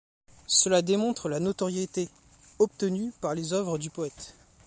[0.47, 2.09] Cela démontre la notoriété
[2.57, 4.33] obtenue par les œuvres du poète.